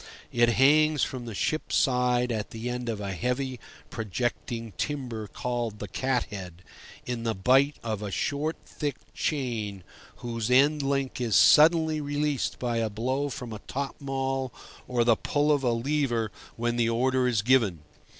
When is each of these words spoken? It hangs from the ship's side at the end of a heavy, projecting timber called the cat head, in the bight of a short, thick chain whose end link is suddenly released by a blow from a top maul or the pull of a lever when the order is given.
It 0.31 0.49
hangs 0.49 1.03
from 1.03 1.25
the 1.25 1.35
ship's 1.35 1.75
side 1.75 2.31
at 2.31 2.49
the 2.49 2.71
end 2.71 2.89
of 2.89 2.99
a 2.99 3.11
heavy, 3.11 3.59
projecting 3.91 4.71
timber 4.71 5.27
called 5.27 5.77
the 5.77 5.87
cat 5.87 6.23
head, 6.31 6.63
in 7.05 7.21
the 7.21 7.35
bight 7.35 7.75
of 7.83 8.01
a 8.01 8.09
short, 8.09 8.57
thick 8.65 8.95
chain 9.13 9.83
whose 10.15 10.49
end 10.49 10.81
link 10.81 11.21
is 11.21 11.35
suddenly 11.35 12.01
released 12.01 12.57
by 12.57 12.77
a 12.77 12.89
blow 12.89 13.29
from 13.29 13.53
a 13.53 13.59
top 13.67 13.95
maul 13.99 14.51
or 14.87 15.03
the 15.03 15.15
pull 15.15 15.51
of 15.51 15.61
a 15.63 15.71
lever 15.71 16.31
when 16.55 16.77
the 16.77 16.89
order 16.89 17.27
is 17.27 17.43
given. 17.43 17.83